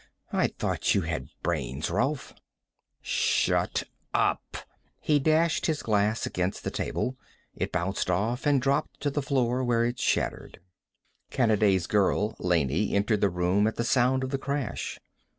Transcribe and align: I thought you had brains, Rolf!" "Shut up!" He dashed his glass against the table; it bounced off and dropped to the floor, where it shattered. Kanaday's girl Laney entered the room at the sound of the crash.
I 0.33 0.47
thought 0.47 0.95
you 0.95 1.01
had 1.01 1.29
brains, 1.43 1.91
Rolf!" 1.91 2.33
"Shut 3.03 3.83
up!" 4.15 4.57
He 4.99 5.19
dashed 5.19 5.67
his 5.67 5.83
glass 5.83 6.25
against 6.25 6.63
the 6.63 6.71
table; 6.71 7.17
it 7.55 7.71
bounced 7.71 8.09
off 8.09 8.47
and 8.47 8.59
dropped 8.59 8.99
to 9.01 9.11
the 9.11 9.21
floor, 9.21 9.63
where 9.63 9.85
it 9.85 9.99
shattered. 9.99 10.59
Kanaday's 11.29 11.85
girl 11.85 12.35
Laney 12.39 12.95
entered 12.95 13.21
the 13.21 13.29
room 13.29 13.67
at 13.67 13.75
the 13.75 13.83
sound 13.83 14.23
of 14.23 14.31
the 14.31 14.39
crash. 14.39 14.97